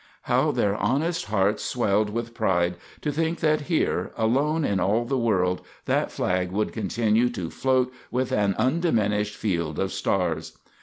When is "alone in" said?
4.17-4.79